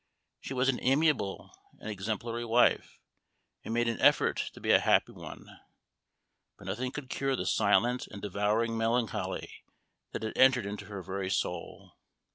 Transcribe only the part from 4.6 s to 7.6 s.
a happy one; but nothing could cure the